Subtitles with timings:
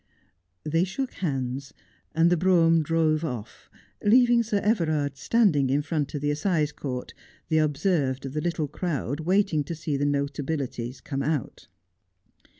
[0.63, 1.75] They shook hands,
[2.15, 3.69] and the brougham drove off,
[4.01, 7.13] leaving Sir Everard standing in front of the assize court,
[7.49, 11.67] the observed of the little crowd waiting to see the notabilities come out.